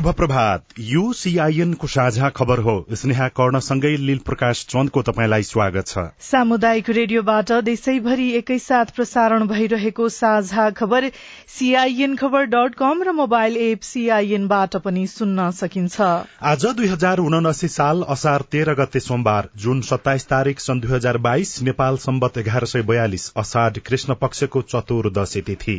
[0.00, 5.86] शुभ प्रभात यो सीआईएन को साझा खबर हो। स्नेहा कर्णसँगै लील प्रकाश चन्दको तपाईँलाई स्वागत
[5.86, 11.08] छ। सामुदायिक रेडियोबाट देशैभरि एकैसाथ प्रसारण भइरहेको साझा खबर
[11.48, 17.68] सीआईएन खबर डट कम र मोबाइल एप सीआईएनबाट पनि सुन्न सकिन्छ। आज दुई हजार उनासी
[17.68, 22.64] साल असार तेह्र गते सोमबार जुन सत्ताइस तारीक सन् दुई हजार बाइस नेपाल सम्बत एघार
[22.64, 25.78] सय बयालिस असाढ कृष्ण पक्षको चतुर्दशी तिथि।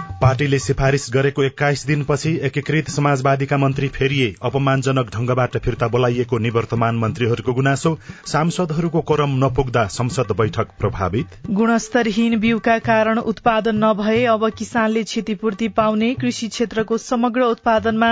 [0.21, 7.53] पार्टीले सिफारिश गरेको एक्काइस दिनपछि एकीकृत समाजवादीका मन्त्री फेरिए अपमानजनक ढंगबाट फिर्ता बोलाइएको निवर्तमान मन्त्रीहरूको
[7.53, 7.93] गुनासो
[8.25, 16.13] सांसदहरूको कोरम नपुग्दा संसद बैठक प्रभावित। गुणस्तरहीन बिउका कारण उत्पादन नभए अब किसानले क्षतिपूर्ति पाउने
[16.15, 18.11] कृषि क्षेत्रको समग्र उत्पादनमा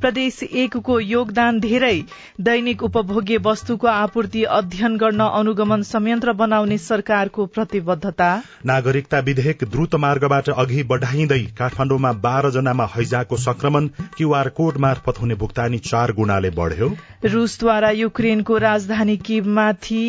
[0.00, 1.92] प्रदेश एकको योगदान धेरै।
[2.40, 8.32] दैनिक उपभोग्य वस्तुको आपूर्ति अध्ययन गर्न अनुगमन संयन्त्र बनाउने सरकारको प्रतिबद्धता।
[8.66, 15.34] नागरिकता विधेयक द्रुत मार्गबाट अघि बढ़ाइँदै काठमाडौँमा बाह्र जनामा हैजाको संक्रमण क्यूआर कोड मार्फत हुने
[15.36, 16.90] भुक्तानी चार गुणाले बढ़्यो।
[17.26, 20.04] रूसद्वारा युक्रेनको राजधानी किबमाथि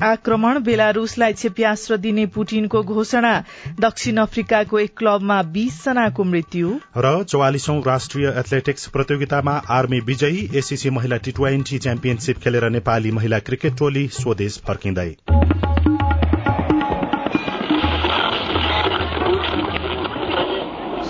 [0.00, 3.32] आक्रमण बेलारूसलाई क्षेप्यास्त्र दिने पुटिनको घोषणा
[3.80, 10.90] दक्षिण अफ्रिकाको एक क्लबमा बीस जनाको मृत्यु। र चौवालिसौं राष्ट्रिय एथलेटिक्स प्रतियोगितामा आर्मी विजयी एसीसी
[10.90, 15.10] महिला टी ट्वेन्टी च्याम्पियनशीप खेलेर नेपाली महिला क्रिकेट टोली स्वदेश फर्किँदै।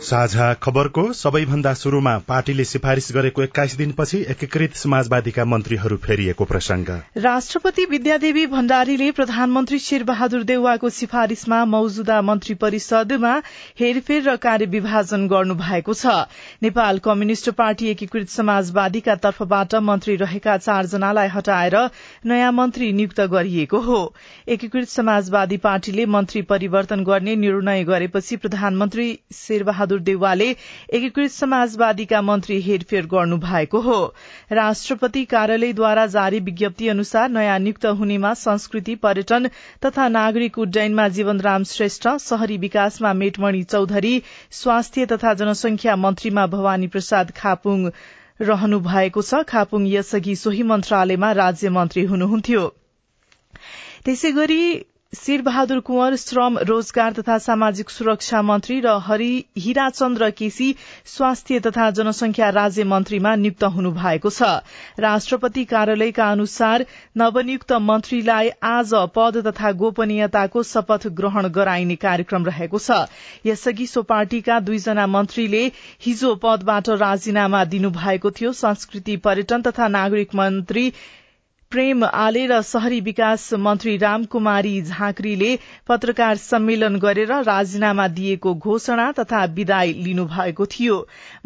[0.00, 6.90] साझा खबरको सबैभन्दा शुरूमा पार्टीले सिफारिश गरेको एक्काइस दिनपछि एकीकृत समाजवादीका मन्त्रीहरू फेरिएको प्रसंग
[7.24, 13.32] राष्ट्रपति विद्यादेवी भण्डारीले प्रधानमन्त्री शेरबहादुर देउवाको सिफारिशमा मौजूदा मन्त्री परिषदमा
[13.80, 16.14] हेरफेर र कार्यविभाजन गर्नु भएको छ।
[16.62, 21.78] नेपाल कम्युनिष्ट पार्टी एकीकृत समाजवादीका तर्फबाट मन्त्री रहेका चारजनालाई हटाएर
[22.26, 24.00] नयाँ मन्त्री नियुक्त गरिएको हो।
[24.48, 30.48] एकीकृत समाजवादी पार्टीले मन्त्री परिवर्तन गर्ने निर्णय गरेपछि प्रधानमन्त्री शेरबहादुर बहादुर देउवाले
[30.92, 33.98] एकीकृत समाजवादीका मन्त्री हेरफेर गर्नु भएको हो।
[34.52, 39.48] राष्ट्रपति कार्यालयद्वारा जारी विज्ञप्ति अनुसार नयाँ नियुक्त हुनेमा संस्कृति पर्यटन
[39.84, 44.14] तथा नागरिक उड्डयनमा जीवनराम श्रेष्ठ शहरी विकासमा मेटमणि चौधरी
[44.52, 47.88] स्वास्थ्य तथा जनसंख्या मन्त्रीमा भवानी प्रसाद खापुङ
[48.40, 52.68] रहनु भएको छ। खापुङ यसअघि सोही मन्त्रालयमा राज्य मन्त्री हुनुहुन्थ्यो।
[54.04, 54.30] त्यसै
[55.12, 60.68] शेरबहादुर कुंवर श्रम रोजगार तथा सामाजिक सुरक्षा मन्त्री र हरि हिराचन्द्र केसी
[61.06, 64.48] स्वास्थ्य तथा जनसंख्या राज्य मन्त्रीमा नियुक्त हुनु भएको छ।
[65.00, 66.84] राष्ट्रपति कार्यालयका अनुसार
[67.16, 73.00] नवनियुक्त मन्त्रीलाई आज पद तथा गोपनीयताको शपथ ग्रहण गराइने कार्यक्रम रहेको छ।
[73.46, 75.64] यसअघि सो पार्टीका दुईजना मन्त्रीले
[76.04, 80.92] हिजो पदबाट राजीनामा दिनुभएको थियो। संस्कृति पर्यटन तथा नागरिक मन्त्री
[81.72, 85.50] प्रेम आले र शहरी विकास मन्त्री रामकुमारी झाँक्रीले
[85.88, 90.96] पत्रकार सम्मेलन गरेर राजीनामा दिएको घोषणा तथा विदाई लिनुभएको थियो।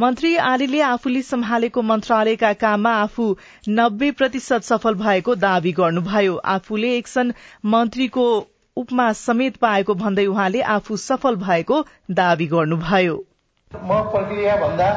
[0.01, 3.27] मन्त्री आलेले आफूले सम्हालेको मन्त्रालयका काममा आफू
[3.71, 7.33] नब्बे प्रतिशत सफल भएको दावी गर्नुभयो। आफूले एकसन
[7.67, 8.27] मन्त्रीको
[8.77, 13.23] उपमा समेत पाएको भन्दै उहाँले आफू सफल भएको दावी गर्नुभयो।
[13.73, 14.89] म प्रक्रिया भन्दा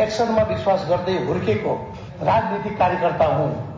[0.00, 1.76] एक्सनमा विश्वास गर्दै हुर्केको
[2.22, 3.71] राजनीतिक कार्यकर्ता हुँ।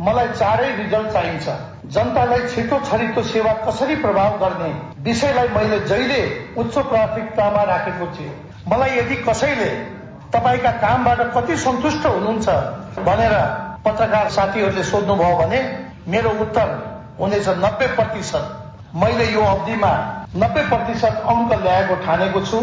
[0.00, 1.46] मलाई चाँडै रिजल्ट चाहिन्छ।
[1.94, 4.70] जनतालाई छिटो छरितो सेवा कसरी प्रभाव गर्ने
[5.04, 6.20] विषयलाई मैले जहिले
[6.56, 8.32] उच्च प्राथमिकतामा राखेको थिएँ।
[8.68, 9.70] मलाई यदि कसैले
[10.32, 12.48] तपाईँका कामबाट कति सन्तुष्ट हुनुहुन्छ
[13.06, 13.34] भनेर
[13.84, 15.60] पत्रकार साथीहरूले सोध्नुभयो भने
[16.08, 16.68] मेरो उत्तर
[17.20, 18.44] हुनेछ नब्बे प्रतिशत।
[18.94, 19.92] मैले यो अवधिमा
[20.36, 22.58] नब्बे प्रतिशत अङ्क ल्याएको ठानेको छु।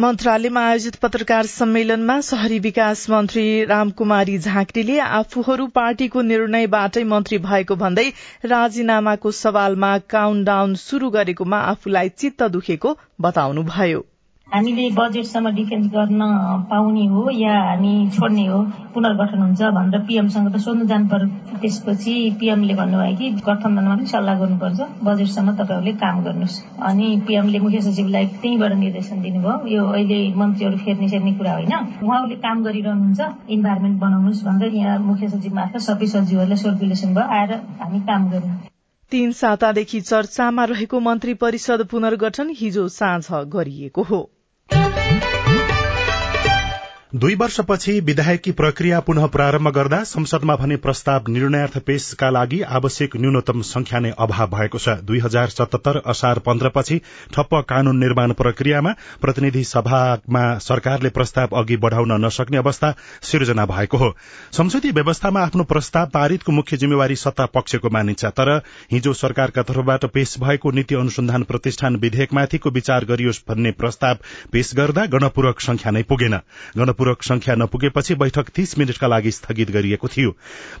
[0.00, 8.04] मन्त्रालयमा आयोजित पत्रकार सम्मेलनमा शहरी विकास मन्त्री रामकुमारी झाँक्रीले आफूहरू पार्टीको निर्णयबाटै मन्त्री भएको भन्दै
[8.52, 14.07] राजीनामाको सवालमा काउन्ट डाउन शुरू गरेकोमा आफूलाई चित्त दुखेको बताउनुभयो।
[14.52, 16.20] हामीले बजेटसम्म डिफेन्स गर्न
[16.68, 18.58] पाउने हो या हामी छोड्ने हो
[18.94, 24.38] पुनर्गठन हुन्छ भनेर पिएमसँग त सोध्नु जानु पर्यो त्यसपछि पिएमले भन्नुभयो कि गठबन्धनमा पनि सल्लाह
[24.40, 26.56] गर्नुपर्छ बजेटसम्म तपाईँहरूले काम गर्नुहोस्।
[26.90, 31.74] अनि पिएमले मुख्य सचिवलाई त्यहीँबाट निर्देशन दिनुभयो यो अहिले मन्त्रीहरू फेर्ने सेर्ने कुरा होइन।
[32.08, 33.20] उहाँहरूले काम गरिरहनुहुन्छ
[33.58, 37.54] इन्भाइरोमेन्ट बनाउनुहोस् भनेर यहाँ मुख्य सचिव मार्फत सबै सचिवहरूलाई सर्कुलेसन भयो आएर
[37.84, 38.56] हामी काम गर्यौँ
[39.12, 44.24] तीन सातादेखि चर्चामा रहेको मन्त्री परिषद पुनर्गठन हिजो साँझ गरिएको हो।
[47.12, 53.60] दुई वर्षपछि विधायकी प्रक्रिया पुनः प्रारम्भ गर्दा संसदमा भने प्रस्ताव निर्णयार्थ पेशका लागि आवश्यक न्यूनतम
[53.64, 57.00] संख्या नै अभाव भएको छ। दुई हजार सतहत्तर असार पन्ध्रपछि
[57.34, 64.10] ठप्प कानून निर्माण प्रक्रियामा प्रतिनिधि सभामा सरकारले प्रस्ताव अघि बढ़ाउन नसक्ने अवस्था सिर्जना भएको हो।
[64.52, 68.52] संसदीय व्यवस्थामा आफ्नो प्रस्ताव पारितको मुख्य जिम्मेवारी सत्ता पक्षको मानिन्छ तर
[68.92, 74.18] हिजो सरकारका तर्फबाट पेश भएको नीति अनुसन्धान प्रतिष्ठान विधेयकमाथिको विचार गरियोस् भन्ने प्रस्ताव
[74.52, 76.40] पेश गर्दा गणपूरक संख्या नै पुगेन।
[76.98, 80.30] पूरक संख्या नपुगेपछि बैठक तीस मिनटका लागि स्थगित गरिएको थियो।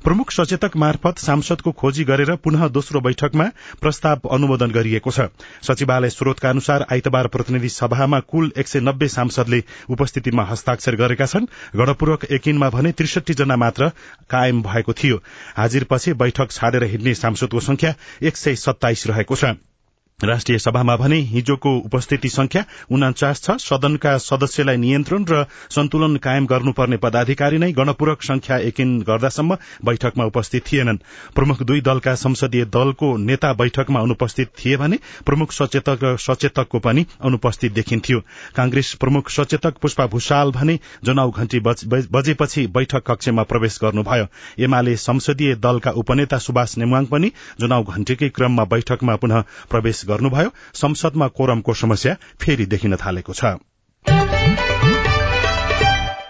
[0.04, 3.44] प्रमुख सचेतक मार्फत सांसदको खोजी गरेर पुनः दोस्रो बैठकमा
[3.80, 5.28] प्रस्ताव अनुमोदन गरिएको छ।
[5.62, 11.46] सचिवालय स्रोतका अनुसार आइतबार प्रतिनिधि सभामा कुल एक सय नब्बे सांसदले उपस्थितिमा हस्ताक्षर गरेका छन्।
[11.76, 13.88] गणपूरक एकिनमा भने त्रिसठी जना मात्र
[14.30, 15.22] कायम भएको थियो।
[15.56, 19.54] हाजिरपछि बैठक छाडेर हिँड्ने सांसदको संख्या एक सय सत्ताइस रहेको छ।
[20.24, 26.96] राष्ट्रिय सभामा भने हिजोको उपस्थिति संख्या उनाचास छ। सदनका सदस्यलाई नियन्त्रण र सन्तुलन कायम गर्नुपर्ने
[26.96, 30.98] पदाधिकारी नै गणपूरक संख्या एकिन गर्दासम्म बैठकमा उपस्थित थिएनन्।
[31.34, 37.06] प्रमुख दुई दलका संसदीय दलको नेता बैठकमा अनुपस्थित थिए भने प्रमुख सचेतक र सचेतकको पनि
[37.22, 38.20] अनुपस्थित देखिन्थ्यो।
[38.56, 44.26] कांग्रेस प्रमुख सचेतक पुष्पा भूषाल भने जनाउ घण्टी बजेपछि बैठक कक्षमा प्रवेश गर्नुभयो।
[44.58, 51.28] एमाले संसदीय दलका उपनेता सुभाष नेमुवाङ पनि जनाउ घण्टीकै क्रममा बैठकमा पुनः प्रवेश गर्नुभयो। संसदमा
[51.38, 54.67] कोरमको समस्या फेरि देखिन थालेको छ।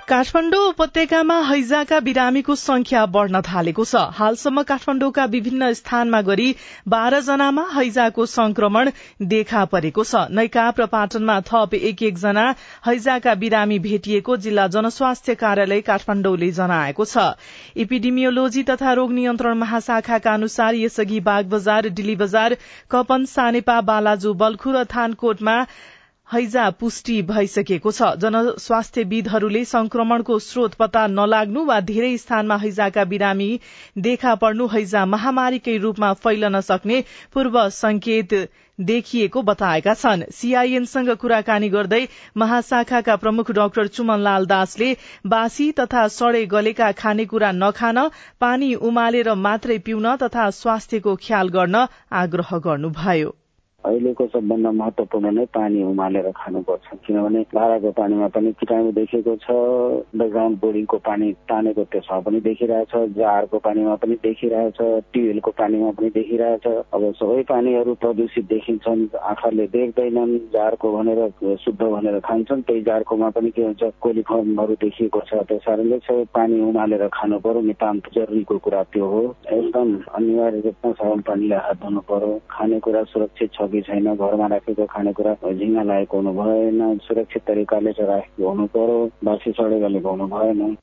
[0.09, 6.47] काठमाण्डु उपत्यकामा हैजाका बिरामीको संख्या बढ़न थालेको छ। हालसम्म काठमाण्डुका विभिन्न स्थानमा गरी
[6.89, 8.91] बाह्र जनामा हैजाको संक्रमण
[9.33, 10.87] देखा परेको छ। नैकाप र
[11.51, 12.45] थप एक एकजना
[12.87, 17.27] हैजाका बिरामी भेटिएको जिल्ला जनस्वास्थ्य कार्यालय काठमाण्डुले जनाएको छ।
[17.77, 22.57] इपिडिमियोलोजी तथा रोग नियन्त्रण महाशाखाका अनुसार यसअघि बाग बजार डिली बजार
[22.91, 25.59] कपन सानेपा बालाजु बल्खु र थानकोटमा
[26.29, 33.49] हैजा पुष्टि भइसकेको छ। जनस्वास्थ्यविदहरूले संक्रमणको स्रोत पत्ता नलाग्नु वा धेरै स्थानमा हैजाका बिरामी
[33.99, 37.01] देखा पर्नु हैजा महामारीकै रूपमा फैलन सक्ने
[37.35, 38.35] पूर्व संकेत
[38.79, 42.03] देखिएको बताएका छन्। सीआईएनसँग कुराकानी गर्दै
[42.37, 44.93] महाशाखाका प्रमुख डाक्टर चुमनलाल दासले
[45.27, 48.07] बासी तथा सड़े गलेका खानेकुरा नखान
[48.41, 51.87] पानी उमालेर मात्रै पिउन तथा स्वास्थ्यको ख्याल गर्न
[52.23, 53.37] आग्रह गर्नुभयो।
[53.89, 59.47] अहिलेको सबभन्दा महत्वपूर्ण नै पानी उमालेर खानुपर्छ। किनभने धाराको पानीमा पनि किटाणु देखेको छ
[60.13, 64.79] ब्याकग्राउन्ड बोर्डिङको पानी तानेको त्यसमा पनि देखिरहेछ जारको पानीमा पनि देखिरहेछ
[65.13, 71.21] ट्युबवेलको पानीमा पनि देखिरहेछ। अब सबै पानीहरू प्रदूषित देखिन्छन् आँखाले देख्दैनन् जारको भनेर
[71.65, 76.61] शुद्ध भनेर खान्छन् त्यही जारकोमा पनि के हुन्छ कोलिफर्महरू देखिएको छ। त्यस कारणले सबै पानी
[76.69, 79.89] उमालेर खानु पर्यो नितान्त जरुरीको कुरा त्यो हो। एकदम
[80.19, 85.33] अनिवार्य रूपमा साबुन पानीले हात धुनु पर्यो। खानेकुरा सुरक्षित छ कि छैन घरमा राखेको खानेकुरा
[85.53, 90.77] झिङ्गा लागेको हुनु भएन सुरक्षित तरिकाले चाहिँ राखेको हुनु पर्यो बासी सडे गलेको हुनु भएन।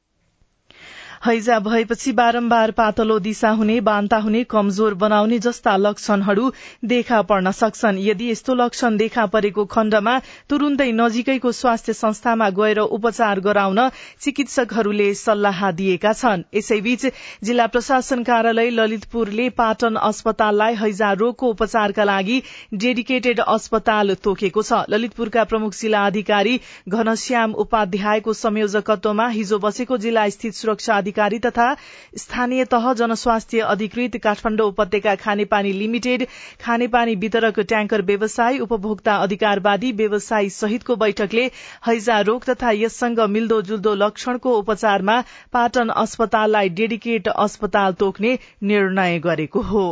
[1.25, 6.51] हैजा भएपछि बारम्बार पातलो दिशा हुने बान्ता हुने कमजोर बनाउने जस्ता लक्षणहरू
[6.85, 10.17] देखा पर्न सक्छन्। यदि यस्तो लक्षण देखा परेको खण्डमा
[10.49, 13.79] तुरून्तै नजिकैको स्वास्थ्य संस्थामा गएर उपचार गराउन
[14.21, 17.05] चिकित्सकहरूले सल्लाह दिएका छन्। यसैबीच
[17.43, 22.41] जिल्ला प्रशासन कार्यालय ललितपुरले पाटन अस्पताललाई हैजा रोगको उपचारका लागि
[22.75, 26.55] डेडिकेटेड अस्पताल तोकेको छ। ललितपुरका प्रमुख जिल्ला अधिकारी
[26.89, 31.75] घनश्याम उपाध्यायको संयोजकत्वमा हिजो बसेको जिल्ला स्थित सुरक्षा अधिकारी तथा
[32.17, 36.25] स्थानीय तह जनस्वास्थ्य अधिकृत काठमाडौँ उपत्यका खानेपानी लिमिटेड
[36.61, 41.45] खानेपानी वितरक ट्याङ्कर व्यवसाय उपभोक्ता अधिकारवादी व्यवसायी सहितको बैठकले
[41.87, 45.21] हैजा रोग तथा यससँग मिल्दो जुल्दो लक्षणको उपचारमा
[45.53, 49.85] पाटन अस्पताललाई डेडिकेट अस्पताल तोक्ने निर्णय गरेको हो।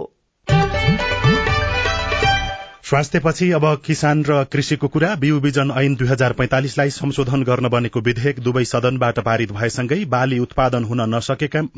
[2.83, 7.99] स्वास्थ्यपछि अब किसान र कृषिको कुरा। बिउ बिजन ऐन दुई हजार पैंतालिसलाई संशोधन गर्न बनेको
[7.99, 11.01] विधेयक दुवै सदनबाट पारित भएसँगै बाली उत्पादन हुन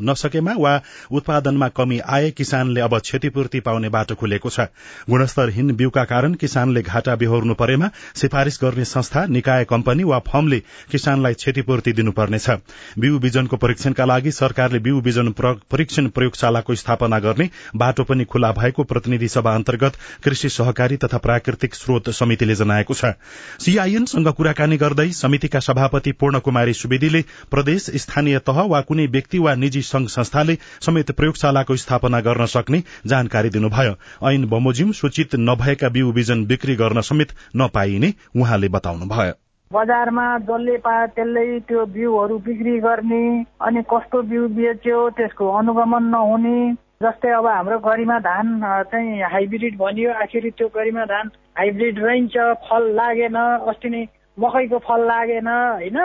[0.01, 0.71] नसकेमा वा
[1.11, 4.65] उत्पादनमा कमी आए किसानले अब क्षतिपूर्ति पाउने बाटो खुलेको छ।
[5.09, 10.59] गुणस्तरहीन बिउका कारण किसानले घाटा बेहोर्नु परेमा सिफारिश गर्ने संस्था निकाय कम्पनी वा फर्मले
[10.91, 12.49] किसानलाई क्षतिपूर्ति दिनुपर्नेछ।
[12.97, 18.83] बिउ बिजनको परीक्षणका लागि सरकारले बिउ बिजन परीक्षण प्रयोगशालाको स्थापना गर्ने बाटो पनि खुल्ला भएको
[18.85, 23.13] प्रतिनिधि सभा अन्तर्गत कृषि सहकारी प्रहरी तथा प्राकृतिक स्रोत समितिले जनाएको छ।
[23.59, 27.21] सीआईएनसँग कुराकानी गर्दै समितिका सभापति पूर्ण कुमारी सुवेदीले
[27.51, 32.83] प्रदेश स्थानीय तह वा कुनै व्यक्ति वा निजी संघ संस्थाले समेत प्रयोगशालाको स्थापना गर्न सक्ने
[33.07, 39.33] जानकारी दिनुभयो। ऐन बमोजिम सूचित नभएका बिउ बिजन बिक्री गर्न समेत नपाइने उहाँले बताउनुभयो।
[39.71, 43.23] बजारमा जसले पायो त्यसले त्यो बिउहरू बिक्री गर्ने
[43.61, 48.47] अनि कस्तो बिउ बेच्यो त्यसको अनुगमन नहुने जस्तै अब हाम्रो गरिमा धान
[48.91, 53.35] चाहिँ हाइब्रिड भनियो आखिर त्यो गरिमा धान हाइब्रिड रहन्छ फल लागेन
[53.67, 54.03] अस्ति नै
[54.37, 55.97] मकैको फल लागेन होइन?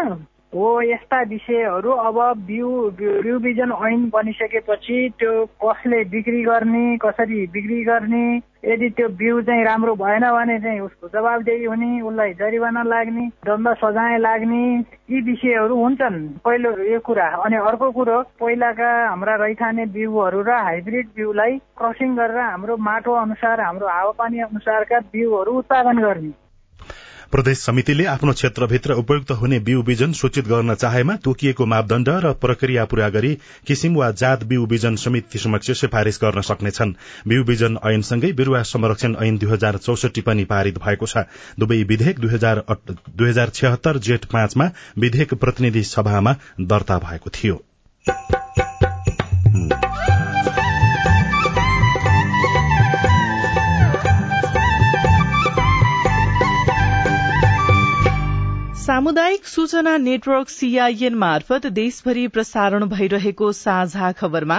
[0.54, 2.16] हो यस्ता विषयहरू अब
[2.46, 8.22] बिउ बिउ बिजन ऐन बनिसकेपछि त्यो कसले बिक्री गर्ने कसरी बिक्री गर्ने
[8.64, 13.68] यदि त्यो बिउ चाहिँ राम्रो भएन भने चाहिँ उसको जवाबदेही हुने उसलाई जरिवाना लाग्ने दण्ड
[13.78, 14.62] सजाय लाग्ने
[15.10, 21.06] यी विषयहरू हुन्छन्। पहिलो यो कुरा। अनि अर्को कुरो पहिलाका हाम्रा रैथाने बिउहरू र हाइब्रिड
[21.16, 26.32] बिउलाई क्रसिङ गरेर हाम्रो माटो अनुसार हाम्रो हावापानी अनुसारका बिउहरू उत्पादन गर्ने।
[27.32, 32.84] प्रदेश समितिले आफ्नो क्षेत्रभित्र उपयुक्त हुने बिउ बिजन सूचित गर्न चाहेमा तोकिएको मापदण्ड र प्रक्रिया
[32.84, 33.34] पूरा गरी
[33.66, 36.94] किसिम वा जात बिउ बिजन समिति समक्ष सिफारिश गर्न सक्नेछन्।
[37.28, 41.24] बिउ बिजन ऐनसँगै बिरूवा संरक्षण ऐन दुई हजार चौसठी पनि पारित भएको छ।
[41.58, 47.62] दुवै विधेयक दुई हजार छिहत्तर जेठ पाँचमा विधेयक प्रतिनिधि सभामा दर्ता भएको थियो।
[59.10, 64.58] सामुदायिक सूचना नेटवर्क सीआईएन मार्फत देशभरि प्रसारण भइरहेको साझा खबरमा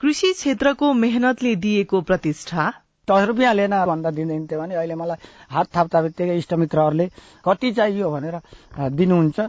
[0.00, 2.66] कृषि क्षेत्रको मेहनतले दिएको प्रतिष्ठा।
[3.08, 7.08] दस रुपियाँ लिएन भन्दा दिँदैन थियो भने अहिले मलाई हात थाप्दा बित्तिकै इष्टमित्रहरूले
[7.44, 8.38] कति चाहियो भनेर
[8.94, 9.40] दिनुहुन्छ।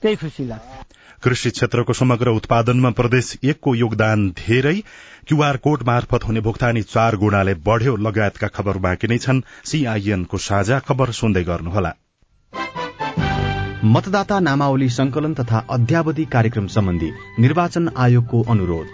[0.00, 4.76] त्यही खुसी लाग्छ। कृषि क्षेत्रको समग्र उत्पादनमा प्रदेश एकको योगदान धेरै।
[5.28, 10.78] क्यूआर कोड मार्फत हुने भुक्तानी चार गुणाले बढ़्यो। लगायतका खबर बाँकी नै छन्। सीआईएनको साझा
[10.88, 11.96] खबर सुन्दै गर्नुहोला।
[13.84, 18.86] मतदाता नामावली संकलन तथा अध्यावधि कार्यक्रम सम्बन्धी निर्वाचन आयोगको अनुरोध।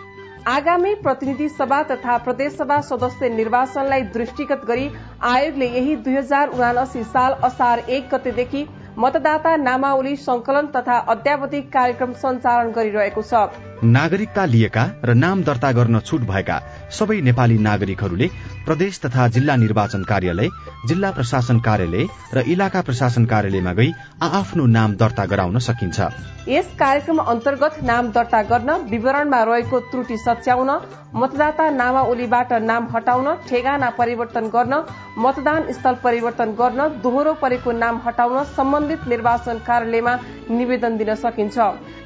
[0.49, 4.89] आगामी प्रतिनिधि सभा तथा प्रदेशसभा सदस्य निर्वाचनलाई दृष्टिगत गरी
[5.23, 8.65] आयोगले यही दुई हजार उनासी साल असार एक गतेदेखि
[8.99, 13.49] मतदाता नामावली संकलन तथा अध्यावधिक कार्यक्रम सञ्चालन गरिरहेको छ।
[13.85, 16.57] नागरिकता लिएका र नाम दर्ता गर्न छुट भएका
[16.91, 18.29] सबै नेपाली नागरिकहरूले
[18.67, 20.49] प्रदेश तथा जिल्ला निर्वाचन कार्यालय
[20.89, 23.91] जिल्ला प्रशासन कार्यालय र इलाका प्रशासन कार्यालयमा गई
[24.33, 26.01] आफ्नो नाम दर्ता गराउन सकिन्छ।
[26.49, 30.71] यस कार्यक्रम अन्तर्गत नाम दर्ता गर्न विवरणमा रहेको त्रुटि सच्याउन
[31.15, 34.83] मतदाता नामावलीबाट नाम हटाउन ठेगाना परिवर्तन गर्न
[35.19, 40.19] मतदान स्थल परिवर्तन गर्न दोहोरो परेको नाम हटाउन सम्बन्धित निर्वाचन कार्यालयमा
[40.51, 41.57] निवेदन दिन सकिन्छ।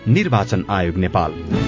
[0.08, 1.67] निर्वाचन आयोग नेपाल।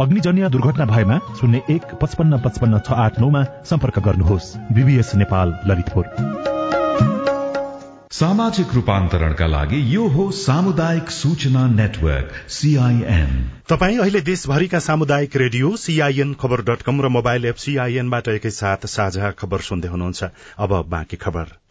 [0.00, 6.06] अग्निजन्य दुर्घटना भएमा शून्य एक पचपन्न पचपन्न छ आठ नौमा सम्पर्क गर्नुहोस्। बीबीएस नेपाल ललितपुर।
[8.12, 13.32] सामाजिक रूपान्तरणका लागि यो हो सामुदायिक सूचना नेटवर्क सीआईएन
[13.68, 19.30] तपाई अहिले देशभरिका सामुदायिक रेडियो सीआईएन खबर डट कम र मोबाइल एप सीआईएनबाट एकैसाथ साझा
[19.30, 20.24] खबर सुन्दै हुनुहुन्छ।
[20.58, 21.61] अब बाँकी खबर।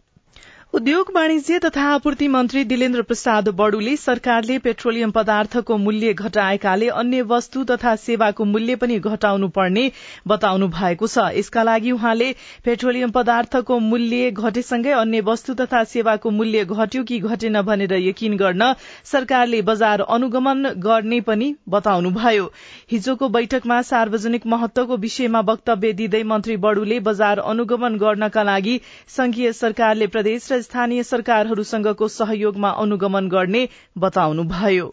[0.74, 7.64] उद्योग वाणिज्य तथा आपूर्ति मन्त्री दिलेन्द्र प्रसाद बडुले सरकारले पेट्रोलियम पदार्थको मूल्य घटाएकाले अन्य वस्तु
[7.70, 9.90] तथा सेवाको मूल्य पनि घटाउनु पर्ने
[10.28, 12.30] बताउनु भएको छ। यसका लागि उहाँले
[12.64, 18.72] पेट्रोलियम पदार्थको मूल्य घटेसँगै अन्य वस्तु तथा सेवाको मूल्य घट्यो कि घटेन भनेर यकिन गर्न
[19.12, 22.50] सरकारले बजार अनुगमन गर्ने पनि बताउनुभयो।
[22.92, 28.80] हिजोको बैठकमा सार्वजनिक महत्वको विषयमा वक्तव्य दिँदै मन्त्री बडुले बजार अनुगमन गर्नका लागि
[29.18, 33.62] संघीय सरकारले प्रदेश स्थानीय सरकारहरूसँगको सहयोगमा अनुगमन गर्ने
[33.98, 34.86] बताउनुभयो।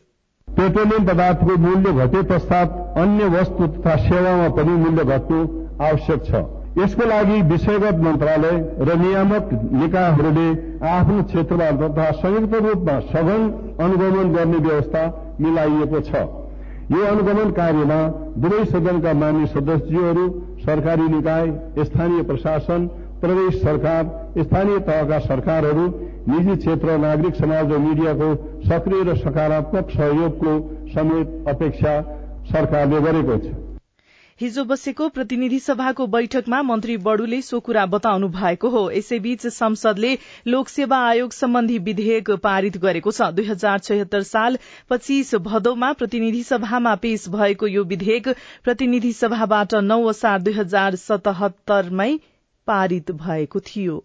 [0.47, 5.41] पेट्रोलियम पदार्थको मूल्य घटे पश्चात अन्य वस्तु तथा सेवामा पनि मूल्य घट्नु
[5.81, 6.41] आवश्यक छ।
[6.77, 10.49] यसको लागि विषयगत मन्त्रालय र नियामक निकायहरूले
[10.89, 13.41] आफ्नो क्षेत्रमा तथा संयुक्त रूपमा सघन
[13.79, 15.03] अनुगमन गर्ने व्यवस्था
[15.41, 16.27] मिलाइएको छ।
[16.91, 17.99] यो अनुगमन कार्यमा
[18.43, 20.25] दुवै सदनका मान्य सदस्यहरू
[20.61, 21.51] सरकारी निकाय
[21.83, 22.88] स्थानीय प्रशासन
[23.21, 24.03] प्रदेश सरकार
[24.39, 25.88] स्थानीय तहका सरकारहरू
[26.27, 28.29] निजी क्षेत्र नागरिक समाज र मिडियाको
[28.67, 30.53] सक्रिय र सकारात्मक सहयोगको
[30.93, 31.95] समेत अपेक्षा
[32.51, 33.57] सरकारले गरेको छ
[34.39, 40.11] हिजो बसेको प्रतिनिधि सभाको बैठकमा मन्त्री बड़ुले सो कुरा बताउनु भएको हो। यसैबीच संसदले
[40.47, 44.57] लोकसेवा आयोग सम्बन्धी विधेयक पारित गरेको छ। दुई हजार छयत्तर साल
[44.89, 48.33] पच्चीस भदौमा प्रतिनिधि सभामा पेश भएको यो विधेयक
[48.63, 52.11] प्रतिनिधि सभाबाट नौ असार दुई हजार सतहत्तरमै
[52.69, 54.03] पारित भएको थियो।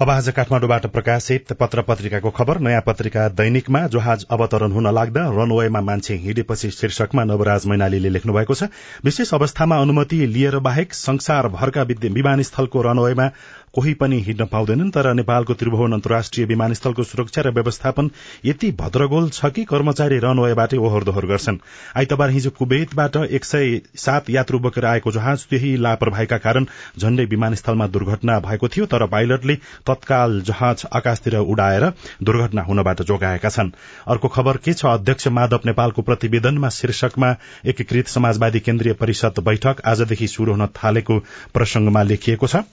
[0.00, 5.80] अब आज काठमाडौँबाट प्रकाशित पत्र पत्रिकाको खबर। नयाँ पत्रिका दैनिकमा जहाज अवतरण हुन लाग्दा रनवेमा
[5.80, 8.68] मान्छे हिँडेपछि शीर्षकमा नवराज मैनालीले लेख्नु भएको छ
[9.04, 13.28] विशेष अवस्थामा अनुमति लिएर बाहेक संसारभरका विमानस्थलको रनवेमा
[13.74, 18.10] कोही पनि हिँड्न पाउँदैनन् तर नेपालको त्रिभुवन अन्तर्राष्ट्रिय विमानस्थलको सुरक्षा र व्यवस्थापन
[18.44, 21.58] यति भद्रगोल छ कि कर्मचारी रनवेबाटै ओहोर दोहोर गर्छन्।
[21.96, 26.66] आइतबार हिजो कुवेतबाट एक सय सात यात्रु बोकेर आएको जहाज त्यही लापरवाहीका कारण
[26.98, 29.54] झण्डै विमानस्थलमा दुर्घटना भएको थियो तर पाइलटले
[29.86, 31.88] तत्काल जहाज आकाशतिर उडाएर
[32.22, 33.70] दुर्घटना हुनबाट जोगाएका छन्।
[34.06, 34.86] अर्को खबर के छ?
[34.86, 37.34] अध्यक्ष माधव नेपालको प्रतिवेदनमा शीर्षकमा
[37.66, 41.18] एकीकृत समाजवादी केन्द्रीय परिषद बैठक आजदेखि शुरू हुन थालेको
[41.54, 42.64] प्रसंगमा लेखिएको छ।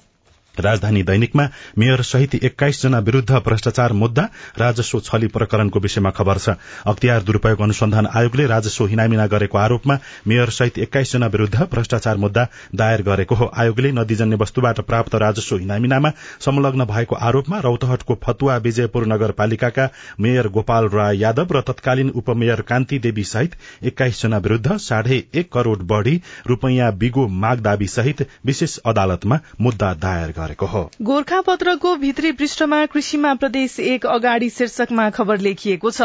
[0.60, 1.48] राजधानी दैनिकमा
[1.80, 4.24] मेयर सहित एक्काइस जना विरूद्ध भ्रष्टाचार मुद्दा
[4.60, 6.56] राजस्व छली प्रकरणको विषयमा खबर छ।
[6.88, 12.48] अख्तियार दुरूपयोग अनुसन्धान आयोगले राजस्व हिनामिना गरेको आरोपमा मेयर सहित एक्काइस जना विरूद्ध भ्रष्टाचार मुद्दा
[12.76, 16.10] दायर गरेको हो। आयोगले नदीजन्य वस्तुबाट प्राप्त राजस्व हिनामिनामा
[16.46, 19.90] संलग्न भएको आरोपमा रौतहटको फतुवा विजयपुर नगरपालिकाका
[20.20, 23.56] मेयर गोपाल राय यादव र तत्कालीन उपमेयर कान्ति देवी सहित
[23.86, 29.94] एक्काइस जना विरूद्ध साढे एक करोड़ बढ़ी रूपियाँ बिगो माग दावी सहित विशेष अदालतमा मुद्दा
[30.06, 36.02] दायर गरेको हो। गोर्खापत्रको भित्री पृष्ठमा कृषिमा प्रदेश एक अगाडि शीर्षकमा खबर लेखिएको छ।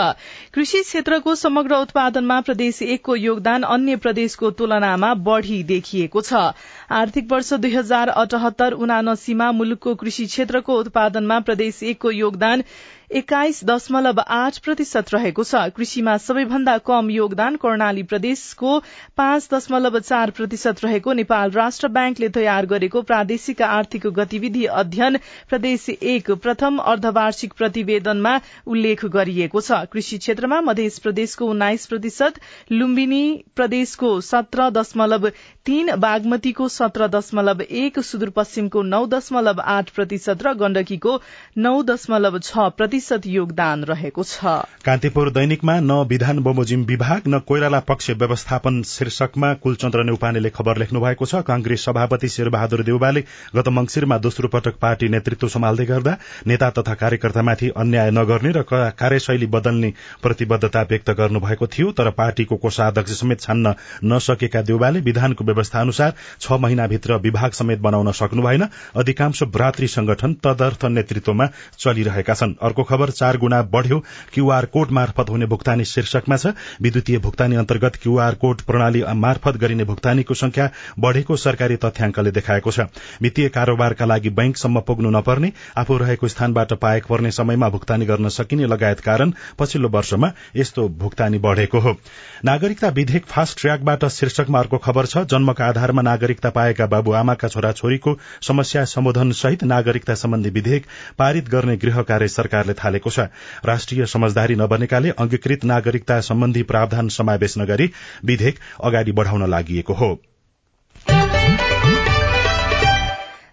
[0.54, 6.44] कृषि क्षेत्रको समग्र उत्पादनमा प्रदेश एकको योगदान अन्य प्रदेशको तुलनामा बढ़ी देखिएको छ।
[6.92, 12.62] आर्थिक वर्ष दुई हजार अठहत्तर उनासीमा मुलुकको कृषि क्षेत्रको उत्पादनमा प्रदेश एकको योगदान
[13.10, 18.78] एक्काइस दशमलव आठ प्रतिशत रहेको छ। कृषिमा सबैभन्दा कम योगदान कर्णाली प्रदेशको
[19.16, 25.18] पाँच दशमलव चार प्रतिशत रहेको नेपाल राष्ट्र ब्याङ्कले तयार गरेको प्रादेशिक आर्थिक गतिविधि अध्ययन
[25.50, 28.34] प्रदेश एक प्रथम अर्धवार्षिक प्रतिवेदनमा
[28.66, 32.40] उल्लेख गरिएको छ। कृषि क्षेत्रमा मध्य प्रदेशको उन्नाइस प्रतिशत
[32.72, 33.22] लुम्बिनी
[33.56, 35.28] प्रदेशको सत्र दशमलव
[35.66, 41.18] तीन बागमतीको सत्र दशमलव एक सुदूरपश्चिमको नौ दशमलव आठ प्रतिशत र गण्डकीको
[41.60, 42.94] नौ दशमलव छ प्रतिशत
[43.26, 44.44] योगदान रहेको छ।
[44.84, 51.00] कान्तिपुर दैनिकमा न विधान बमोजिम विभाग न कोइराला पक्ष व्यवस्थापन शीर्षकमा कुलचन्द्र नेउपानेले खबर लेख्नु
[51.00, 53.24] भएको छ। कांग्रेस सभापति शेरबहादुर देउबाले
[53.56, 58.62] गत मंगिरमा दोस्रो पटक पार्टी नेतृत्व सम्हाल्दै गर्दा नेता तथा कार्यकर्तामाथि अन्याय नगर्ने र
[58.94, 65.80] कार्यशैली बदल्ने प्रतिबद्धता व्यक्त गर्नुभएको थियो तर पार्टीको कोषाध्यक्ष समेत छान्न नसकेका देउबाले विधानको व्यवस्था
[65.80, 71.46] अनुसार छ महिनाभित्र विभाग समेत बनाउन सक्नु भएन। अधिकांश भ्रातृ संगठन तदर्थ नेतृत्वमा
[71.78, 73.98] चलिरहेका छन्। अर्को खबर चार गुणा बढ़्यो।
[74.34, 79.84] क्यूआर कोड मार्फत हुने भुक्तानी शीर्षकमा छ। विद्युतीय भुक्तानी अन्तर्गत क्यूआर कोड प्रणाली मार्फत गरिने
[79.84, 82.86] भुक्तानीको संख्या बढ़ेको सरकारी तथ्याङ्कले देखाएको छ।
[83.22, 88.66] वित्तीय कारोबारका लागि बैंकसम्म पुग्नु नपर्ने आफू रहेको स्थानबाट पाएक पर्ने समयमा भुक्तानी गर्न सकिने
[88.66, 91.96] लगायत कारण पछिल्लो वर्षमा यस्तो भुक्तानी बढ़ेको हो।
[92.44, 98.84] नागरिकता विधेयक फास्ट ट्र्याकबाट शीर्षकमा अर्को खबर छ। जन्मका आधारमा नागरिकता पाएका बाबुआमाका छोराछोरीको समस्या
[98.86, 100.84] सम्बोधन सहित नागरिकता सम्बन्धी विधेयक
[101.18, 103.28] पारित गर्ने गृह कार्य सरकारले थालेको छ।
[103.64, 107.90] राष्ट्रिय समझदारी नबनेकाले अंगीकृत नागरिकता सम्बन्धी प्रावधान समावेश नगरी
[108.24, 110.10] विधेयक अगाडि बढ़ाउन लागि हो।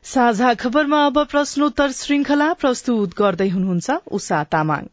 [0.04, 4.84] साझा खबरमा अब प्रश्नोत्तर श्रृंखला प्रस्तुत गर्दै हुनुहुन्छ उषा तामाङ।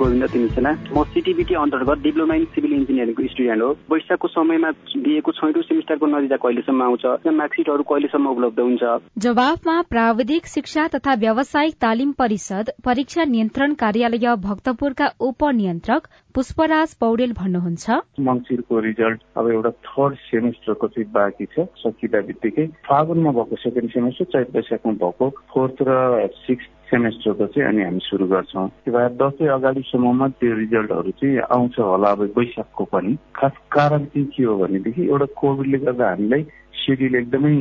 [0.00, 4.70] गोविन्द तिमिसेना म सिटिबिटी अन्तर्गत डिप्लोमा इन सिभिल इन्जिनियरिङको स्टुडेन्ट हो। वैशाखको समयमा
[5.06, 7.04] दिएको छैटौँ सेमिस्टरको नतिजा कहिलेसम्म आउँछ
[7.40, 8.82] मार्कसिटहरू कहिलेसम्म उपलब्ध हुन्छ?
[9.18, 17.90] जवाफमा प्राविधिक शिक्षा तथा व्यावसायिक तालिम परिषद परीक्षा नियन्त्रण कार्यालय भक्तपुरका उपनियन्त्रक पुष्पराज पौडेल भन्नुहुन्छ।
[18.20, 24.24] मङ्सिरको रिजल्ट अब एउटा थर्ड सेमिस्टरको चाहिँ बाँकी छ सकिँदा बित्तिकै। फागुनमा भएको सेकेन्ड सेमिस्टर
[24.32, 29.48] चैत वैशाखमा भएको फोर्थ र सिक्स सेमेस्टरको चाहिँ अनि हामी सुरु गर्छौँ। त्यो भएर दसैँ
[29.48, 35.02] अगाडिसम्ममा त्यो रिजल्टहरू चाहिँ आउँछ होला अब वैशाखको पनि। खास कारण चाहिँ के हो भनेदेखि
[35.06, 36.42] एउटा कोभिडले गर्दा हामीलाई
[36.80, 37.54] सेड्युल एकदमै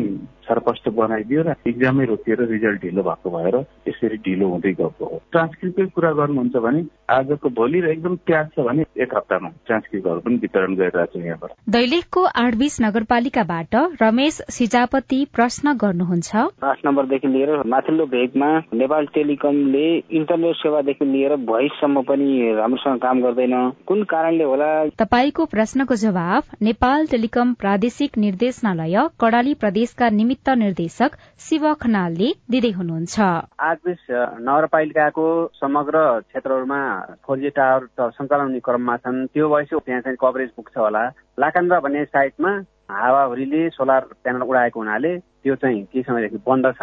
[0.47, 3.55] छरपष्ट बनाइदियो र इक्जामै रोकिएर रिजल्ट ढिलो भएको भएर
[3.87, 8.65] यसरी ढिलो हुँदै गएको हो। ट्रान्सक्रिप्टकै कुरा गर्नुहुन्छ भने आजको भोलि र एकदम प्याज छ
[8.67, 15.73] भने एक हप्तामा ट्रान्सक्रिप्टहरू पनि वितरण गरिरहेको छ यहाँबाट। दैलेखको आठबिस नगरपालिकाबाट रमेश सिजापति प्रश्न
[15.83, 19.85] गर्नुहुन्छ। पाँच नम्बरदेखि लिएर माथिल्लो भेगमा नेपाल टेलिकमले
[20.21, 23.55] इन्टरनेट सेवादेखि लिएर भइससम्म पनि राम्रोसँग काम गर्दैन।
[23.87, 24.71] कुन कारणले होला?
[24.97, 33.15] तपाईँको प्रश्नको जवाब नेपाल टेलिकम प्रादेशिक निर्देशनालय कडाली प्रदेशका निमित्त निर्देशक शिव खनालले दिँदै हुनुहुन्छ।
[33.69, 34.03] आजबिस
[34.47, 35.27] नगरपालिकाको
[35.61, 36.81] समग्र क्षेत्रहरूमा
[37.25, 41.03] फोर जी टावर सञ्चालन हुने क्रममा छन्। त्यो भएपछि त्यहाँ चाहिँ कभरेज पुग्छ होला।
[41.39, 42.51] लाकान्द्रा भन्ने साइटमा
[42.89, 46.81] हावाहुरीले सोलर प्यानल उडाएको हुनाले त्यो चाहिँ केही समयदेखि बन्द छ।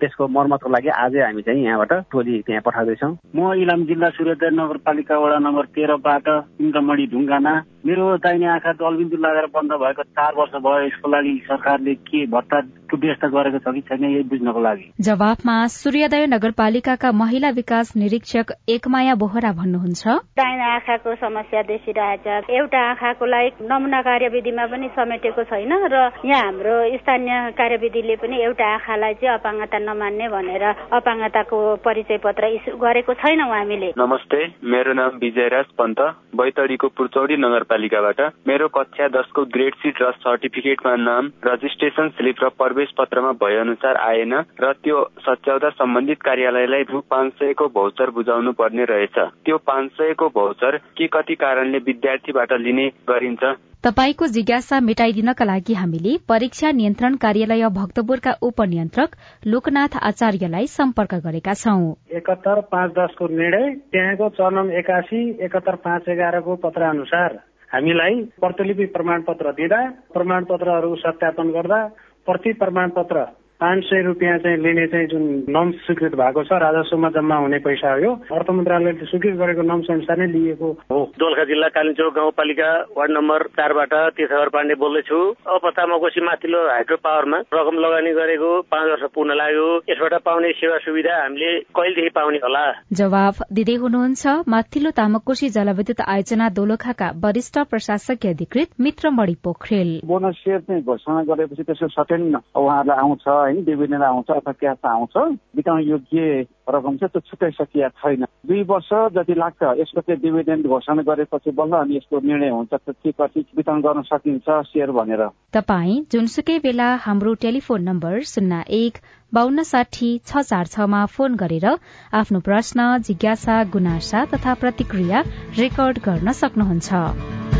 [0.00, 5.18] त्यसको मर्मतको लागि आजै हामी चाहिँ यहाँबाट टोली त्यहाँ पठाउँदैछौँ। म इलाम जिल्ला सूर्योदय नगरपालिका
[5.18, 6.26] वडा नम्बर तेह्रबाट
[6.60, 7.52] इन्द्रमणि ढुङ्गाना।
[7.86, 12.96] मेरो दाहिने आँखा दलबिन्दु लागेर बन्द भएको चार वर्ष भयो यसको लागि सरकारले के भत्ताको
[12.96, 19.14] व्यवस्था गरेको छ कि छैन यही बुझ्नको लागि। जवाफमा सूर्योदय नगरपालिकाका महिला विकास निरीक्षक एकमाया
[19.22, 20.06] बोहरा भन्नुहुन्छ।
[20.38, 26.76] दाहिने आँखाको समस्या देखिरहेछ। एउटा आँखाको लागि नमुना कार्यविधिमा पनि समेटेको छैन र यहाँ हाम्रो
[27.02, 30.64] स्थानीय कार्यविधिले पनि एउटा आँखालाई चाहिँ अपाङ्गता नमान्ने भनेर
[31.02, 34.40] अपाङ्गताको परिचय पत्र इस्यु गरेको छैनौँ हामीले। नमस्ते
[34.70, 36.00] मेरो नाम विजयराज पन्त
[36.38, 37.36] बैतडीको पुर्चौडी
[37.72, 43.56] नगरपालिकाबाट मेरो कक्षा दसको ग्रेड सिट र सर्टिफिकेटमा नाम रजिस्ट्रेसन स्लिप र प्रवेश पत्रमा भए
[43.56, 49.58] अनुसार आएन र त्यो सच्याउँदा सम्बन्धित कार्यालयलाई रु पाँच सयको भौचर बुझाउनु पर्ने रहेछ। त्यो
[49.66, 53.44] पाँच सयको भौचर के कति कारणले विद्यार्थीबाट लिने गरिन्छ
[53.84, 59.16] तपाईको जिज्ञासा मेटाइदिनका लागि हामीले परीक्षा नियन्त्रण कार्यालय भक्तपुरका उपनियन्त्रक
[59.46, 61.82] लोकनाथ आचार्यलाई सम्पर्क गरेका छौं।
[62.16, 67.34] एकहत्तर पाँच दसको निर्णय त्यहाँको चरण एकासी एकहत्तर पाँच एघारको पत्र अनुसार
[67.70, 69.82] हामीलाई प्रतिलिपि प्रमाण पत्र दिँदा
[70.14, 71.84] प्रमाण पत्रहरू सत्यापन गर्दा
[72.26, 73.26] प्रति प्रमाण पत्र
[73.62, 75.22] पाँच सय रुपियाँ चाहिँ लिने चाहिँ जुन
[75.54, 79.90] नम्स स्वीकृत भएको छ राजस्वमा जम्मा हुने पैसा हो यो। अर्थ मन्त्रालयले स्वीकृत गरेको नम्स
[79.90, 86.20] अनुसार नै लिएको हो। दोलखा जिल्ला कालिचोक गाउँपालिका वार्ड नम्बर चारबाट तीर्थहर पाण्डे बोल्दैछु। अपतामकोसी
[86.26, 91.52] माथिल्लो हाइड्रो पावरमा रकम लगानी गरेको पाँच वर्ष पूर्ण लाग्यो। यसबाट पाउने सेवा सुविधा हामीले
[91.70, 92.64] कहिलेदेखि पाउने होला?
[92.98, 100.42] जवाफ दिँदै हुनुहुन्छ माथिल्लो तामकोशी जलविद्युत आयोजना दोलखाका वरिष्ठ प्रशासकीय अधिकृत मित्र मणि पोखरेल। बोनस
[100.42, 105.16] सेयर चाहिँ घोषणा गरेपछि त्यसको सटेन उहाँहरूलाई आउँछ होइन डिभिडेन्ड आउँछ अथवा क्यास आउँछ।
[105.56, 110.66] बिताउन योग्य रकम चाहिँ त्यो छुट्टै सकिया छैन। दुई वर्ष जति लाग्छ यसको चाहिँ डिभिडेन्ड
[110.66, 116.00] घोषणा गरेपछि बल्ल अनि यसको निर्णय हुन्छ। के कति वितरण गर्न सकिन्छ सेयर भनेर। तपाई
[116.12, 118.98] जुनसुकै बेला हाम्रो टेलिफोन नम्बर शून्य एक
[119.32, 121.66] बान्न साठी छ चार छमा फोन गरेर
[122.14, 125.20] आफ्नो प्रश्न जिज्ञासा गुनासा तथा प्रतिक्रिया
[125.58, 127.51] रेकर्ड गर्न सक्नुहुन्छ।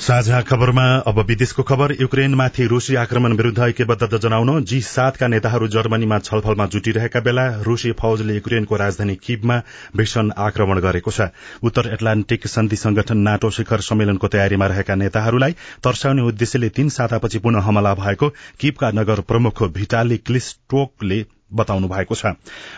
[0.00, 6.18] साझा खबरमा अब विदेशको खबर। युक्रेनमाथि रूसी आक्रमण विरूद्ध ऐक्यबद्धता जनाउन जी सातका नेताहरू जर्मनीमा
[6.18, 9.60] छलफलमा जुटिरहेका बेला रूसी फौजले युक्रेनको राजधानी किबमा
[9.96, 11.28] भीषण आक्रमण गरेको छ।
[11.62, 15.52] उत्तर एटलान्टिक सन्धि संगठन नाटो शिखर सम्मेलनको तयारीमा रहेका नेताहरूलाई
[15.84, 18.28] तर्साउने उद्देश्यले तीन सातापछि पुनः हमला भएको
[18.60, 22.34] किबका नगर प्रमुख भिटाली क्लिस्टोकले बताउनु भएको छ।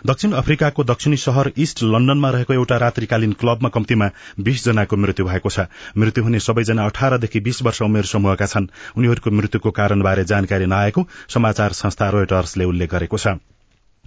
[0.06, 4.10] दक्षिण अफ्रिकाको दक्षिणी शहर इस्ट लण्डनमा रहेको एउटा रात्रिकालीन क्लबमा कम्तीमा
[4.40, 9.30] बीस जनाको मृत्यु भएको छ। मृत्यु हुने सबैजना अठारदेखि बीस वर्ष उमेर समूहका छन्। उनीहरूको
[9.30, 13.36] मृत्युको कारणबारे जानकारी नआएको समाचार संस्था रोयटर्सले उल्लेख गरेको छ।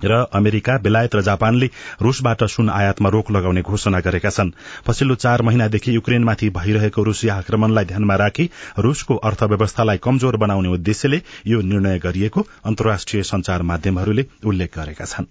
[0.03, 1.69] र अमेरिका बेलायत र जापानले
[2.01, 4.51] रूसबाट सुन आयातमा रोक लगाउने घोषणा गरेका छन्।
[4.87, 11.61] पछिल्लो चार महिनादेखि युक्रेनमाथि भइरहेको रूसी आक्रमणलाई ध्यानमा राखी रूसको अर्थव्यवस्थालाई कमजोर बनाउने उद्देश्यले यो
[11.63, 15.25] निर्णय गरिएको अन्तर्राष्ट्रिय संचार माध्यमहरूले उल्लेख गरेका छन्।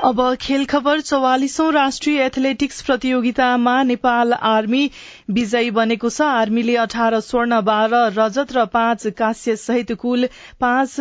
[0.00, 4.90] अब खेल खबर चौवालिसौं राष्ट्रिय एथलेटिक्स प्रतियोगितामा नेपाल आर्मी
[5.30, 10.28] विजयी बनेको छ। आर्मीले अठार स्वर्ण बाह्र रजत र पाँच कांस्य सहित कुल
[10.60, 11.00] पाँच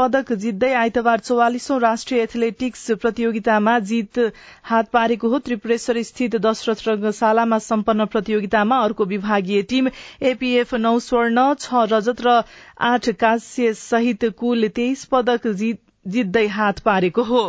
[0.00, 4.18] पदक जित्दै आइतबार चौवालिसौं राष्ट्रिय एथलेटिक्स प्रतियोगितामा जीत
[4.64, 9.90] हात पारेको हो। त्रिपुरेश्वर स्थित दशरथ रंगशालामा सम्पन्न प्रतियोगितामा अर्को विभागीय टीम
[10.26, 12.40] एपीएफ नौ स्वर्ण छ रजत र
[12.86, 15.46] आठ कांस्य सहित कुल तेइस पदक
[16.06, 17.42] जित्दै हात पारेको हो।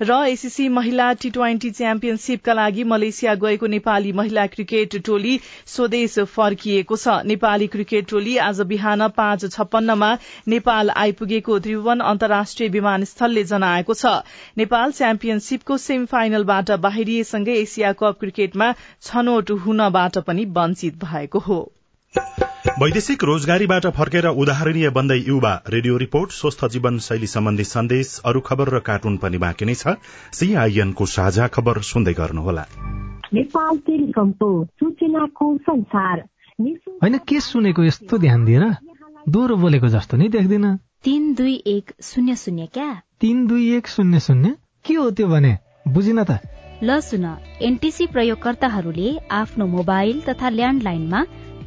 [0.00, 5.32] र एसीसी महिला टी ट्वेन्टी च्याम्पियनशीपका लागि मलेसिया गएको नेपाली महिला क्रिकेट टोली
[5.66, 10.08] स्वदेश फर्किएको छ। नेपाली क्रिकेट टोली आज बिहान पाँच छप्पन्नमा
[10.48, 14.14] नेपाल आइपुगेको त्रिभुवन अन्तर्राष्ट्रिय विमानस्थलले जनाएको छ।
[14.56, 18.72] नेपाल च्याम्पियनशीपको सेमी फाइनलबाट बाहिरिएसँगै एसिया कप क्रिकेटमा
[19.02, 21.60] छनौट हुनबाट पनि वञ्चित भएको हो।
[22.16, 28.68] वैदेशिक रोजगारीबाट फर्केर उदाहरणीय बन्दै युवा रेडियो रिपोर्ट स्वस्थ जीवन शैली सम्बन्धी सन्देश अरू खबर
[28.68, 29.94] र कार्टुन पनि बाँकी नै छ।
[30.32, 32.64] सीआईएनको साझा खबर सुन्दै गर्नुहोला।
[37.02, 38.64] होइन के सुनेको यस्तो ध्यान दिएर
[39.28, 43.02] दोहोरो बोलेको जस्तो नि देख्दिन। तीन दुई एक शून्य शून्य क्या?
[43.20, 44.54] तीन दुई एक शून्य शून्य?
[44.84, 45.58] के हो त्यो भने?
[45.88, 46.38] बुझिन त।
[46.82, 47.24] ल सुन
[47.62, 51.24] एनटीसी प्रयोगकर्ताहरूले आफ्नो मोबाइल तथा ल्यान्डलाइनमा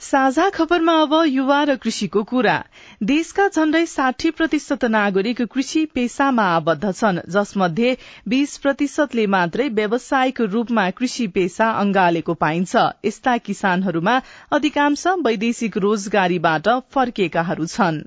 [0.00, 2.56] साझा खबरमा अब युवा र कृषिको कुरा।
[3.02, 7.96] देशका झण्डै साठी प्रतिशत नागरिक कृषि पेसामा आबद्ध छन् जसमध्ये
[8.28, 14.20] बीस प्रतिशतले मात्रै व्यावसायिक रूपमा कृषि पेसा अंगालेको पाइन्छ। यस्ता किसानहरूमा
[14.52, 18.04] अधिकांश वैदेशिक रोजगारीबाट फर्किएकाहरू छन्।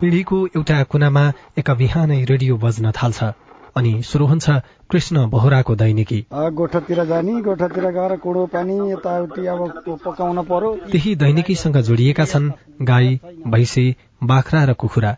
[0.00, 1.24] पिढ़ीको एउटा कुनामा
[1.58, 3.32] एक बिहानै रेडियो बज्न थाल्छ।
[3.76, 4.50] अनि शुरू हुन्छ
[4.90, 9.60] कृष्ण बोहराको दैनिकी। गोठतिर जाने गोठतिर गएर कुडो पानी यताउति अब
[10.04, 12.50] पकाउन पर्यो। त्यही दैनिकीसँग जोडिएका छन्
[12.82, 13.86] गाई भैँसी
[14.22, 15.16] बाख्रा र कुखुरा।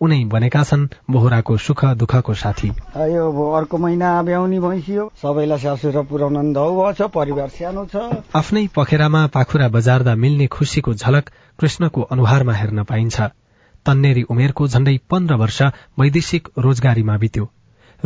[0.00, 6.02] उनै बनेका छन् बोहराको सुख दुःखको साथी। यो अर्को महिना ब्याउनी भैँसी हो सबैलाई सासुर
[6.04, 12.52] पुर्याउन धौ छ परिवार सानो छ। आफ्नै पखेरामा पाखुरा बजार्दा मिल्ने खुसीको झलक कृष्णको अनुहारमा
[12.52, 13.20] हेर्न पाइन्छ।
[13.86, 15.62] तन्नेरी उमेरको झण्डै पन्ध्र वर्ष
[15.98, 17.48] वैदेशिक रोजगारीमा बित्यो।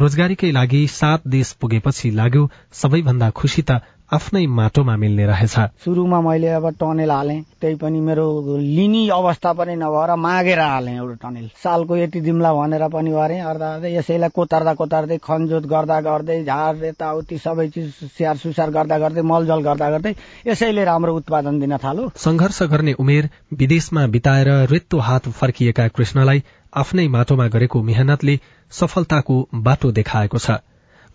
[0.00, 3.80] रोजगारीकै लागि सात देश पुगेपछि लाग्यो सबैभन्दा खुसी त
[4.12, 9.74] आफ्नै माटोमा मिल्ने रहेछ। सुरुमा मैले अब टनेल हालेँ त्यही पनि मेरो लिने अवस्था पनि
[9.76, 15.18] नभएर मागेर हालेँ एउटा टनेल। सालको यति दिम्ला भनेर पनि गरेँ अर्दा यसैलाई कोतार्दा कोतार्दै
[15.18, 20.14] खनजोत गर्दा गर्दै झार यताउति सबै चिज स्याहार सुसार गर्दा गर्दै मलजल गर्दा गर्दै
[20.46, 26.42] यसैले राम्रो उत्पादन दिन थालो संघर्ष गर्ने उमेर विदेशमा बिताएर रित्तो हात फर्किएका कृष्णलाई
[26.74, 28.38] आफ्नै माटोमा गरेको मेहनतले
[28.72, 30.58] सफलताको बाटो देखाएको छ।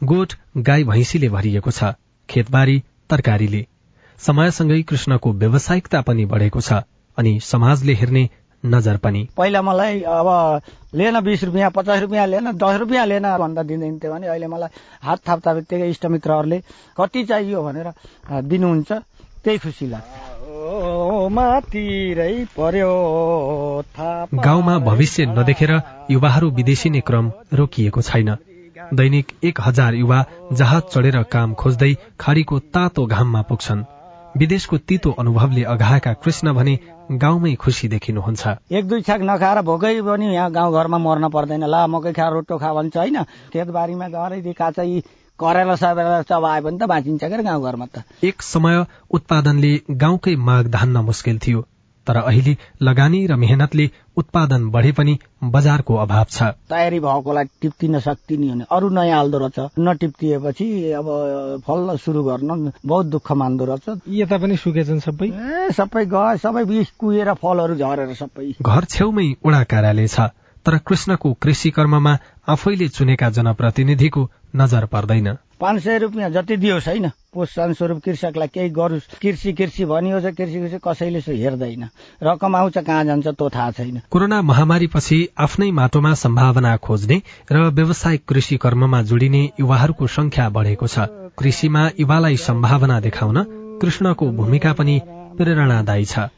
[0.02, 1.94] गोठ गाई भैँसीले भरिएको छ।
[2.30, 2.78] खेतबारी
[3.10, 3.66] तरकारीले।
[4.20, 6.82] समयसँगै कृष्णको व्यावसायिकता पनि बढेको छ
[7.18, 8.24] अनि समाजले हेर्ने
[8.64, 10.28] नजर पनि। पहिला मलाई अब
[10.96, 14.70] लिएन बिस रुपियाँ पचास रुपियाँ लिएन दस रुपियाँ लिएन भन्दा दिँदैन थियो भने अहिले मलाई
[15.04, 16.60] हात थाप्दा बित्तिकै इष्टमित्रहरूले
[16.98, 17.92] कति चाहियो भनेर
[18.44, 18.92] दिनुहुन्छ
[19.44, 20.34] त्यही खुसी लाग्छ।
[24.36, 25.72] गाउँमा भविष्य नदेखेर
[26.12, 28.30] युवाहरू विदेशिने क्रम रोकिएको छैन।
[28.94, 33.84] दैनिक एक हजार युवा जहाज चढेर काम खोज्दै खाडीको तातो घाममा पुग्छन्।
[34.38, 36.78] विदेशको तितो अनुभवले अघाएका कृष्ण भने
[37.12, 42.14] गाउँमै खुसी देखिनुहुन्छ। एक दुई छाक नखाएर भोकै पनि यहाँ गाउँघरमा मर्न पर्दैन। ला मकै
[42.14, 45.02] खाएर रोटो खा भन्छ होइन। खेतबारीमा गएर काँचै
[45.40, 45.76] करेला
[46.22, 48.04] चबायो भने त बाँचिन्छ क्या गाउँघरमा त?
[48.24, 51.66] एक समय उत्पादनले गाउँकै माग धान्न मुस्किल थियो।
[52.08, 58.48] तर अहिले लगानी र मेहनतले उत्पादन बढे पनि बजारको अभाव छ। तयारी भएकोलाई टिप्तिन सक्दिने
[58.48, 61.08] भने अरू नयाँ हाल्दो रहेछ नटिप्तिएपछि अब
[61.68, 65.28] फल्न सुरु गर्न बहुत दुःख मान्दो रहेछ। यता पनि सुकेछन् सबै?
[65.28, 70.30] ए सबै गए सबै बिस कुहेर फलहरू झरेर सबै। घर छेउमै उडा कार्यालय छ
[70.66, 72.18] तर कृष्णको कृषि कर्ममा
[72.50, 75.28] आफैले चुनेका जनप्रतिनिधिको नजर पर्दैन।
[75.60, 80.60] पाँच सय रुपियाँ जति दियोस् होइन प्रोत्साहन स्वरूप कृषकलाई केही गरोस्। कृषि कृषि भनियो कृषि
[80.60, 81.84] कृषि कसैले हेर्दैन।
[82.24, 88.22] रकम आउँछ कहाँ जान्छ त्यो थाहा छैन। कोरोना महामारीपछि आफ्नै माटोमा सम्भावना खोज्ने र व्यावसायिक
[88.28, 91.08] कृषि कर्ममा जोडिने युवाहरूको संख्या बढेको छ।
[91.40, 93.44] कृषिमा युवालाई सम्भावना देखाउन
[93.82, 94.96] कृष्णको भूमिका पनि
[95.38, 96.32] प्रेरणादायी छ।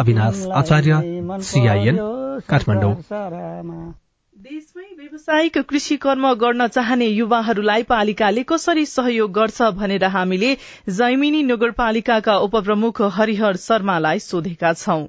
[0.00, 0.92] अविनाश आचार्य
[1.42, 1.96] सिआइएन
[2.48, 2.94] काठमाडौँ।
[4.44, 10.50] देशमै व्यावसायिक कृषि कर्म गर्न चाहने युवाहरूलाई पालिकाले कसरी सहयोग गर्छ भनेर हामीले
[10.96, 15.04] जैमिनी नगरपालिकाका उपप्रमुख हरिहर शर्मालाई सोधेका छौं।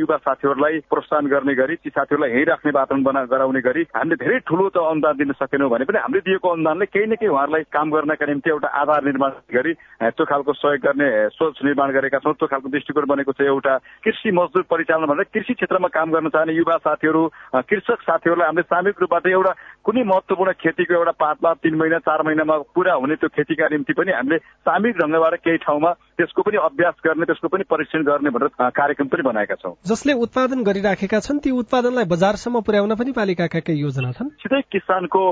[0.00, 4.38] युवा साथीहरूलाई प्रोत्साहन गर्ने गरी ती साथीहरूलाई यहीँ राख्ने वातावरण बना गराउने गरी हामीले धेरै
[4.42, 7.90] ठुलो त अनुदान दिन सकेनौँ भने पनि हामीले दिएको अनुदानले केही न केही उहाँहरूलाई काम
[7.94, 12.46] गर्नका निम्ति एउटा आधार निर्माण गरी त्यो खालको सहयोग गर्ने सोच निर्माण गरेका छौँ। त्यो
[12.50, 16.76] खालको दृष्टिकोण बनेको छ एउटा कृषि मजदुर परिचालन भनेर कृषि क्षेत्रमा काम गर्न चाहने युवा
[16.82, 17.22] साथीहरू
[17.62, 19.52] कृषक साथीहरूलाई हामीले सामूहिक रूपबाट एउटा
[19.86, 24.12] कुनै महत्वपूर्ण खेतीको एउटा पातमा तिन महिना चार महिनामा पुरा हुने त्यो खेतीका निम्ति पनि
[24.12, 29.08] हामीले सामूहिक ढङ्गबाट केही ठाउँमा त्यसको पनि अभ्यास गर्ने त्यसको पनि परीक्षण गर्ने भनेर कार्यक्रम
[29.08, 34.12] पनि बनाएका छौँ। जसले उत्पादन गरिराखेका छन् ती उत्पादनलाई बजारसम्म पुर्याउन पनि पालिकाका केही योजना
[34.12, 34.28] छन्?
[34.42, 35.22] सिधै किसानको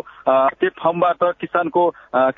[0.59, 1.83] त्यो फर्मबाट किसानको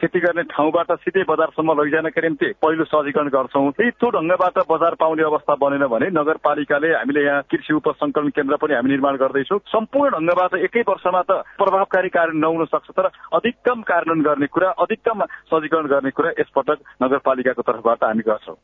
[0.00, 5.22] खेती गर्ने ठाउँबाट सिधै बजारसम्म लैजानका निम्ति पहिलो सहजीकरण गर्छौँ। त्यही त्यो ढङ्गबाट बजार पाउने
[5.24, 10.54] अवस्था बनेन भने नगरपालिकाले हामीले यहाँ कृषि उपसङ्कलन केन्द्र पनि हामी निर्माण गर्दैछौँ। सम्पूर्ण ढङ्गबाट
[10.68, 13.06] एकै वर्षमा त प्रभावकारी कार्य नहुन सक्छ तर
[13.38, 18.56] अधिकतम कार्यान्वयन गर्ने कुरा अधिकतम सहजीकरण गर्ने कुरा यसपटक नगरपालिकाको तर्फबाट हामी गर्छौँ।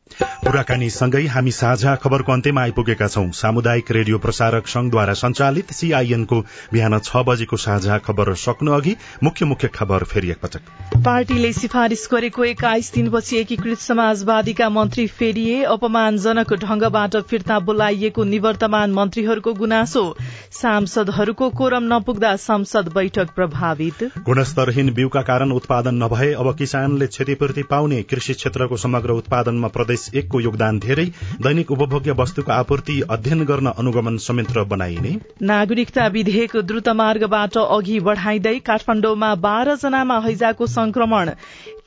[0.43, 6.41] कुराकानी सँगै हामी साझा खबरको अन्त्यमा आइपुगेका छौं। सामुदायिक रेडियो प्रसारक संघद्वारा संचालित सीआईएनको
[6.73, 12.45] बिहान छ बजेको साझा खबर सक्नु अघि मुख्य मुख्य खबर फेरि एकपटक। पार्टीले सिफारिश गरेको
[12.45, 20.05] एक्काइस दिनपछि एकीकृत समाजवादीका मन्त्री फेरिए अपमानजनक ढंगबाट फिर्ता बोलाइएको निवर्तमान मन्त्रीहरूको गुनासो।
[20.53, 28.03] सांसदहरूको कोरम नपुग्दा संसद बैठक प्रभावित। गुणस्तरहीन बिउका कारण उत्पादन नभए अब किसानले क्षतिपूर्ति पाउने
[28.05, 29.13] कृषि क्षेत्रको समग्र
[29.61, 31.05] उत्पादनमा प्रदेश एकको योगदान धेरै
[31.43, 38.59] दैनिक उपभोग्य वस्तुको आपूर्ति अध्ययन गर्न अनुगमन संयन्त्र बनाइने। नागरिकता विधेयक द्रुत मार्गबाट अघि बढ़ाइँदै
[38.61, 41.31] काठमाडौँमा बाह्र जनामा हैजाको संक्रमण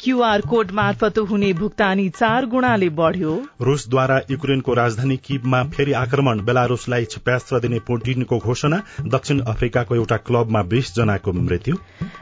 [0.04, 7.06] क्यूआर कोड मार्फत हुने भुक्तानी चार गुणाले बढ़्यो। रूसद्वारा युक्रेनको राजधानी किबमा फेरि आक्रमण बेलारूसलाई
[7.06, 11.76] क्षेप्यास्त्र दिने पुटिनको घोषणा दक्षिण अफ्रिकाको एउटा क्लबमा बीस जनाको मृत्यु।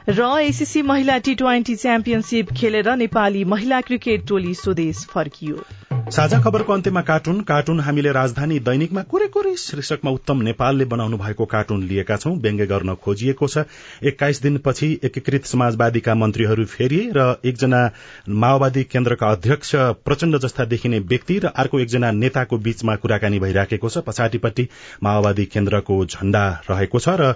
[0.09, 6.73] र एसीसी महिला टी ट्वेन्टी च्याम्पियनशीप खेलेर नेपाली महिला क्रिकेट टोली स्वदेश फर्कियो। साझा खबरको
[6.73, 12.15] अन्त्यमा कार्टुन। कार्टुन हामीले राजधानी दैनिकमा कुरे कुरे शीर्षकमा उत्तम नेपालले बनाउनु भएको कार्टुन लिएका
[12.17, 13.63] छौं। व्यङ्ग्य गर्न खोजिएको छ।
[14.03, 17.79] एक्काइस दिनपछि एकीकृत समाजवादीका मन्त्रीहरू फेरिए र एकजना
[18.27, 19.71] माओवादी केन्द्रका अध्यक्ष
[20.03, 24.67] प्रचण्ड जस्ता देखिने व्यक्ति र अर्को एकजना नेताको बीचमा कुराकानी भइराखेको छ। पछाडिपट्टि
[25.03, 27.33] माओवादी केन्द्रको झण्डा रहेको छ र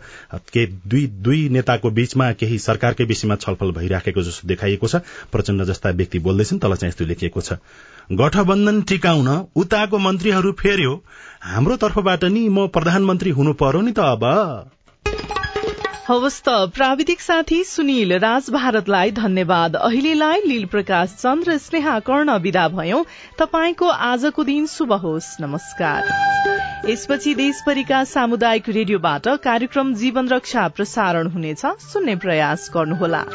[0.85, 6.19] दुई दुई नेताको बीचमा केही सरकारकै विषयमा छलफल भइराखेको जस्तो देखाइएको छ। प्रचण्ड जस्ता व्यक्ति
[6.19, 7.61] बोल्दैछन् तल चाहिँ यस्तो लेखिएको छ।
[8.11, 11.03] गठबन्धन टिकाउन उताको मन्त्रीहरू फेर्यो।
[11.41, 14.23] हाम्रो तर्फबाट नि म प्रधानमन्त्री हुनु पर्यो नि त अब।
[16.07, 22.67] हवस् त प्राविधिक साथी सुनिल राज भारतलाई धन्यवाद। अहिलेलाई लील प्रकाश चन्द्र स्नेहा कर्ण विदा
[22.67, 23.03] भयौं।
[23.39, 31.65] तपाईँको आजको दिन शुभ होस्। नमस्कार। यसपछि देशभरिका सामुदायिक रेडियोबाट कार्यक्रम जीवन रक्षा प्रसारण हुनेछ।
[31.65, 33.25] सुन्ने प्रयास गर्नुहोला।